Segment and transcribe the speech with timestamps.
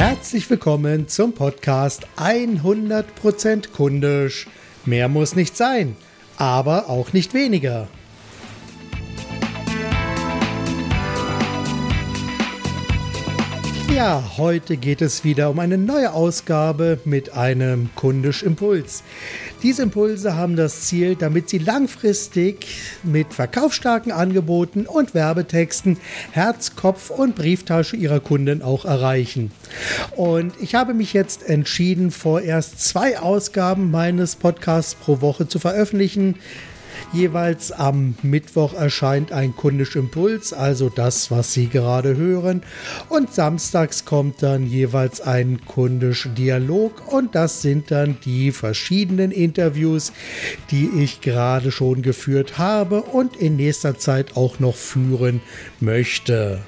[0.00, 4.48] Herzlich willkommen zum Podcast 100% kundisch.
[4.86, 5.94] Mehr muss nicht sein,
[6.38, 7.86] aber auch nicht weniger.
[13.94, 19.02] Ja, heute geht es wieder um eine neue Ausgabe mit einem kundisch Impuls.
[19.62, 22.66] Diese Impulse haben das Ziel, damit sie langfristig
[23.02, 25.98] mit verkaufsstarken Angeboten und Werbetexten
[26.30, 29.52] Herz, Kopf und Brieftasche ihrer Kunden auch erreichen.
[30.16, 36.36] Und ich habe mich jetzt entschieden, vorerst zwei Ausgaben meines Podcasts pro Woche zu veröffentlichen.
[37.12, 42.62] Jeweils am Mittwoch erscheint ein kundisch Impuls, also das, was Sie gerade hören.
[43.08, 50.12] Und samstags kommt dann jeweils ein kundisch Dialog und das sind dann die verschiedenen Interviews,
[50.70, 55.40] die ich gerade schon geführt habe und in nächster Zeit auch noch führen
[55.80, 56.60] möchte.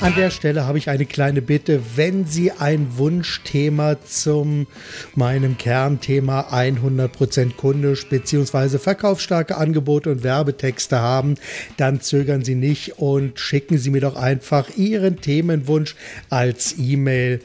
[0.00, 4.66] An der Stelle habe ich eine kleine Bitte, wenn Sie ein Wunschthema zum
[5.14, 8.78] meinem Kernthema 100% kundisch bzw.
[8.78, 11.34] verkaufsstarke Angebote und Werbetexte haben,
[11.76, 15.94] dann zögern Sie nicht und schicken Sie mir doch einfach Ihren Themenwunsch
[16.30, 17.40] als E-Mail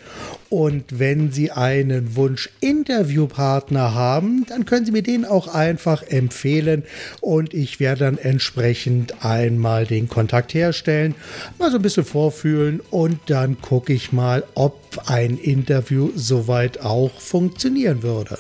[0.50, 6.84] und wenn Sie einen Wunsch-Interviewpartner haben, dann können Sie mir den auch einfach empfehlen
[7.20, 11.16] und ich werde dann entsprechend einmal den Kontakt herstellen,
[11.60, 12.06] mal so ein bisschen
[12.46, 18.38] vorfühlen und dann gucke ich mal, ob ein Interview soweit auch funktionieren würde.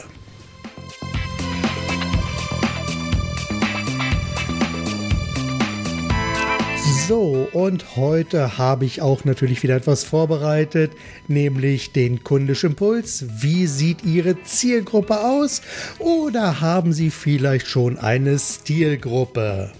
[7.07, 10.91] So, und heute habe ich auch natürlich wieder etwas vorbereitet,
[11.27, 13.25] nämlich den kundischen Impuls.
[13.41, 15.61] Wie sieht Ihre Zielgruppe aus?
[15.99, 19.71] Oder haben Sie vielleicht schon eine Stilgruppe?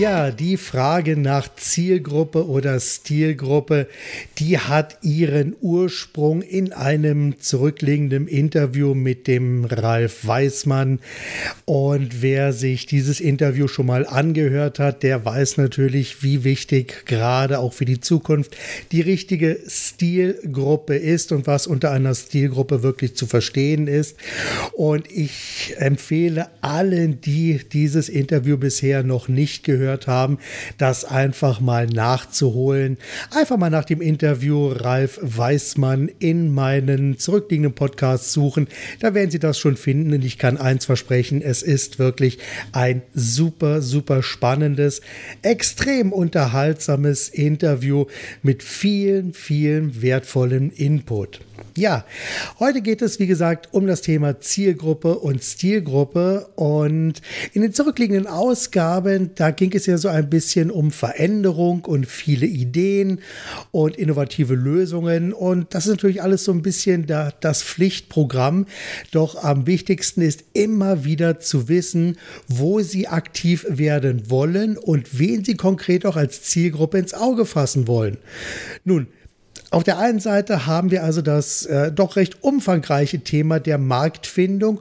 [0.00, 3.86] Ja, die Frage nach Zielgruppe oder Stilgruppe,
[4.38, 11.00] die hat ihren Ursprung in einem zurückliegenden Interview mit dem Ralf Weißmann.
[11.66, 17.58] Und wer sich dieses Interview schon mal angehört hat, der weiß natürlich, wie wichtig gerade
[17.58, 18.56] auch für die Zukunft
[18.92, 24.16] die richtige Stilgruppe ist und was unter einer Stilgruppe wirklich zu verstehen ist.
[24.72, 30.38] Und ich empfehle allen, die dieses Interview bisher noch nicht gehört gehört haben,
[30.78, 32.96] das einfach mal nachzuholen.
[33.34, 38.68] Einfach mal nach dem Interview Ralf Weißmann in meinen zurückliegenden Podcasts suchen.
[39.00, 42.38] Da werden Sie das schon finden und ich kann eins versprechen, es ist wirklich
[42.72, 45.00] ein super, super spannendes,
[45.42, 48.06] extrem unterhaltsames Interview
[48.42, 51.40] mit vielen, vielen wertvollen Input.
[51.76, 52.04] Ja,
[52.58, 56.48] heute geht es, wie gesagt, um das Thema Zielgruppe und Stilgruppe.
[56.56, 57.22] Und
[57.52, 62.46] in den zurückliegenden Ausgaben, da ging es ja so ein bisschen um Veränderung und viele
[62.46, 63.20] Ideen
[63.70, 65.32] und innovative Lösungen.
[65.32, 68.66] Und das ist natürlich alles so ein bisschen da, das Pflichtprogramm.
[69.10, 75.44] Doch am wichtigsten ist immer wieder zu wissen, wo Sie aktiv werden wollen und wen
[75.44, 78.18] Sie konkret auch als Zielgruppe ins Auge fassen wollen.
[78.84, 79.06] Nun,
[79.72, 84.80] auf der einen Seite haben wir also das äh, doch recht umfangreiche Thema der Marktfindung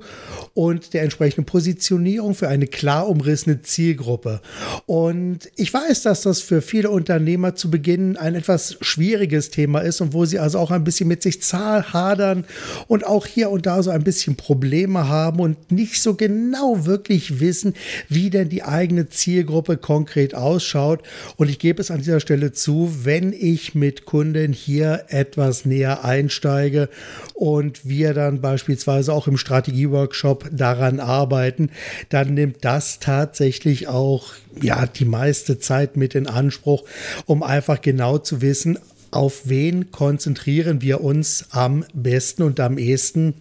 [0.56, 4.42] und der entsprechenden Positionierung für eine klar umrissene Zielgruppe.
[4.88, 10.02] Und ich weiß, dass das für viele Unternehmer zu Beginn ein etwas schwieriges Thema ist
[10.02, 12.46] und wo sie also auch ein bisschen mit sich hadern
[12.88, 17.40] und auch hier und da so ein bisschen Probleme haben und nicht so genau wirklich
[17.40, 17.76] wissen,
[18.08, 21.04] wie denn die eigene Zielgruppe konkret ausschaut.
[21.38, 25.66] Und ich gebe es an dieser Stelle zu, wenn ich mit Kunden hier hier etwas
[25.66, 26.88] näher einsteige
[27.34, 31.70] und wir dann beispielsweise auch im Strategieworkshop daran arbeiten,
[32.08, 36.86] dann nimmt das tatsächlich auch ja die meiste Zeit mit in Anspruch,
[37.26, 38.80] um einfach genau zu wissen,
[39.12, 43.34] auf wen konzentrieren wir uns am besten und am ehesten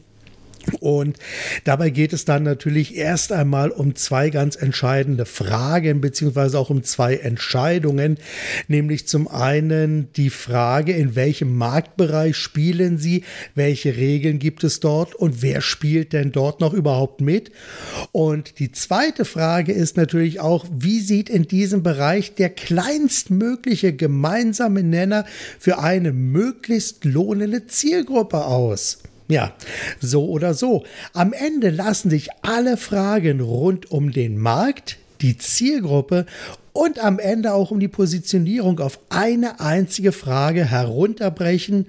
[0.80, 1.16] und
[1.64, 6.82] dabei geht es dann natürlich erst einmal um zwei ganz entscheidende Fragen, beziehungsweise auch um
[6.82, 8.18] zwei Entscheidungen.
[8.66, 13.24] Nämlich zum einen die Frage, in welchem Marktbereich spielen Sie,
[13.54, 17.50] welche Regeln gibt es dort und wer spielt denn dort noch überhaupt mit?
[18.12, 24.82] Und die zweite Frage ist natürlich auch, wie sieht in diesem Bereich der kleinstmögliche gemeinsame
[24.82, 25.24] Nenner
[25.58, 28.98] für eine möglichst lohnende Zielgruppe aus?
[29.28, 29.52] Ja,
[30.00, 30.84] so oder so.
[31.12, 36.24] Am Ende lassen sich alle Fragen rund um den Markt, die Zielgruppe
[36.72, 41.86] und am Ende auch um die Positionierung auf eine einzige Frage herunterbrechen,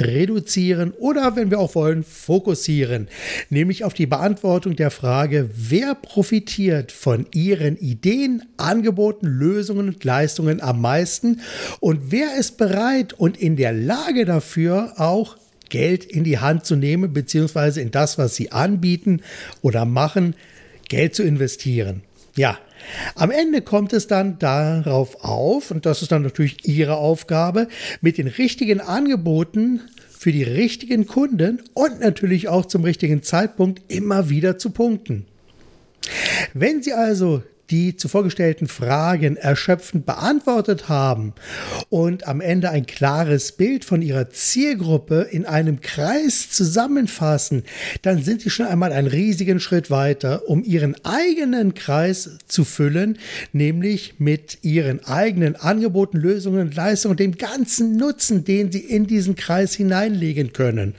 [0.00, 3.08] reduzieren oder, wenn wir auch wollen, fokussieren,
[3.50, 10.60] nämlich auf die Beantwortung der Frage, wer profitiert von Ihren Ideen, Angeboten, Lösungen und Leistungen
[10.60, 11.40] am meisten
[11.78, 15.36] und wer ist bereit und in der Lage dafür auch
[15.72, 19.22] Geld in die Hand zu nehmen, beziehungsweise in das, was Sie anbieten
[19.62, 20.36] oder machen,
[20.88, 22.02] Geld zu investieren.
[22.36, 22.58] Ja,
[23.14, 27.68] am Ende kommt es dann darauf auf, und das ist dann natürlich Ihre Aufgabe,
[28.02, 29.80] mit den richtigen Angeboten
[30.10, 35.24] für die richtigen Kunden und natürlich auch zum richtigen Zeitpunkt immer wieder zu punkten.
[36.52, 41.32] Wenn Sie also die zuvor gestellten Fragen erschöpfend beantwortet haben
[41.88, 47.62] und am Ende ein klares Bild von ihrer Zielgruppe in einem Kreis zusammenfassen,
[48.02, 53.18] dann sind sie schon einmal einen riesigen Schritt weiter, um ihren eigenen Kreis zu füllen,
[53.52, 59.74] nämlich mit ihren eigenen Angeboten, Lösungen, Leistungen, dem ganzen Nutzen, den sie in diesen Kreis
[59.74, 60.94] hineinlegen können.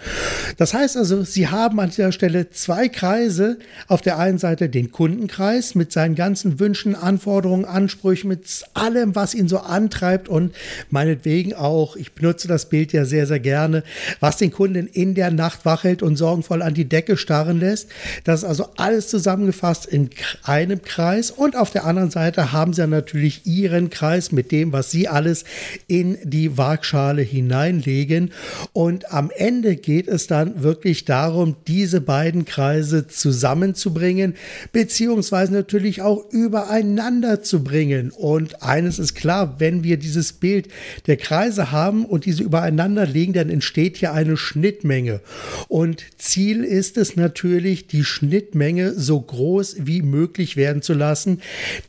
[0.58, 3.60] Das heißt also, sie haben an dieser Stelle zwei Kreise.
[3.88, 9.34] Auf der einen Seite den Kundenkreis mit seinen ganzen Wünschen, Anforderungen, Ansprüchen, mit allem, was
[9.34, 10.30] ihn so antreibt.
[10.30, 10.54] Und
[10.90, 13.84] meinetwegen auch, ich benutze das Bild ja sehr, sehr gerne,
[14.20, 17.90] was den Kunden in der Nacht wachhält und sorgenvoll an die Decke starren lässt.
[18.24, 20.10] Das ist also alles zusammengefasst in
[20.44, 21.32] einem Kreis.
[21.32, 25.46] Und auf der anderen Seite haben sie natürlich ihren Kreis mit dem, was sie alles
[25.88, 28.32] in die Waagschale hineinlegen.
[28.74, 34.36] Und am Ende geht es dann wirklich darum, diese beiden Kreise zusammenzubringen,
[34.72, 38.12] beziehungsweise natürlich auch über übereinander zu bringen.
[38.12, 40.68] Und eines ist klar, wenn wir dieses Bild
[41.08, 45.22] der Kreise haben und diese übereinander legen, dann entsteht hier eine Schnittmenge.
[45.68, 51.42] Und Ziel ist es natürlich, die Schnittmenge so groß wie möglich werden zu lassen.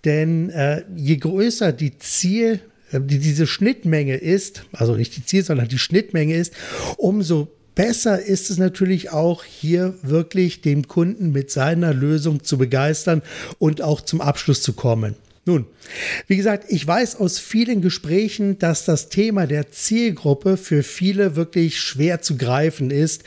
[0.04, 2.60] Denn äh, je größer die Ziel
[2.92, 6.52] äh, die diese Schnittmenge ist, also nicht die Ziel, sondern die Schnittmenge ist,
[6.96, 13.22] umso besser ist es natürlich auch hier wirklich dem Kunden mit seiner Lösung zu begeistern
[13.58, 15.16] und auch zum Abschluss zu kommen.
[15.46, 15.66] Nun,
[16.26, 21.78] wie gesagt, ich weiß aus vielen Gesprächen, dass das Thema der Zielgruppe für viele wirklich
[21.80, 23.24] schwer zu greifen ist.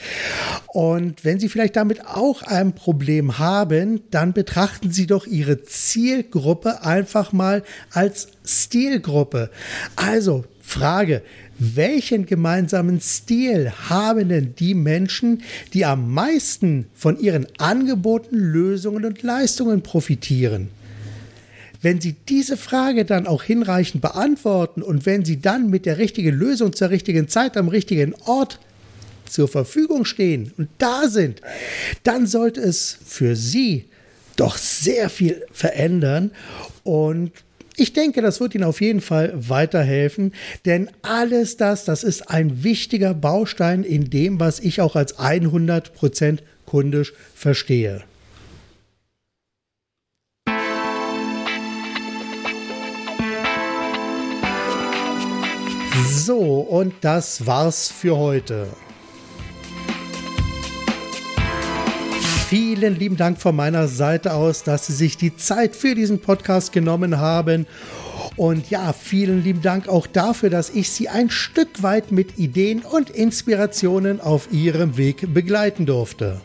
[0.65, 6.81] Und wenn Sie vielleicht damit auch ein Problem haben, dann betrachten Sie doch Ihre Zielgruppe
[6.83, 7.61] einfach mal
[7.91, 9.51] als Stilgruppe.
[9.95, 11.21] Also, Frage,
[11.59, 15.41] welchen gemeinsamen Stil haben denn die Menschen,
[15.73, 20.67] die am meisten von ihren Angeboten, Lösungen und Leistungen profitieren?
[21.81, 26.35] Wenn Sie diese Frage dann auch hinreichend beantworten und wenn Sie dann mit der richtigen
[26.35, 28.59] Lösung zur richtigen Zeit am richtigen Ort
[29.23, 31.41] zur Verfügung stehen und da sind,
[32.03, 33.85] dann sollte es für Sie
[34.35, 36.31] doch sehr viel verändern
[36.83, 37.31] und
[37.79, 40.33] ich denke, das wird Ihnen auf jeden Fall weiterhelfen,
[40.65, 46.39] denn alles das, das ist ein wichtiger Baustein in dem, was ich auch als 100%
[46.65, 48.03] kundisch verstehe.
[56.09, 58.67] So, und das war's für heute.
[62.49, 66.71] Vielen lieben Dank von meiner Seite aus, dass Sie sich die Zeit für diesen Podcast
[66.71, 67.67] genommen haben.
[68.37, 72.83] Und ja, vielen lieben Dank auch dafür, dass ich Sie ein Stück weit mit Ideen
[72.83, 76.39] und Inspirationen auf Ihrem Weg begleiten durfte.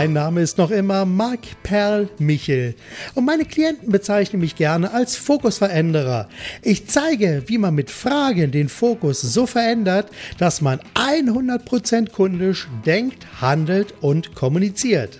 [0.00, 2.74] Mein Name ist noch immer Marc Perl Michel
[3.14, 6.30] und meine Klienten bezeichnen mich gerne als Fokusveränderer.
[6.62, 13.26] Ich zeige, wie man mit Fragen den Fokus so verändert, dass man 100% kundisch denkt,
[13.42, 15.18] handelt und kommuniziert.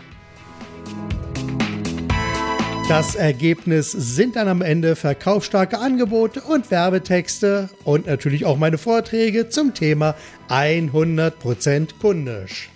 [2.88, 9.50] Das Ergebnis sind dann am Ende verkaufsstarke Angebote und Werbetexte und natürlich auch meine Vorträge
[9.50, 10.14] zum Thema
[10.48, 12.70] 100% kundisch.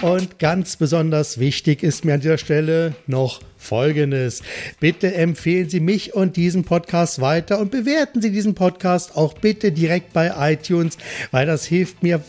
[0.00, 4.42] Und ganz besonders wichtig ist mir an dieser Stelle noch Folgendes.
[4.80, 9.72] Bitte empfehlen Sie mich und diesen Podcast weiter und bewerten Sie diesen Podcast auch bitte
[9.72, 10.96] direkt bei iTunes,
[11.32, 12.22] weil das hilft mir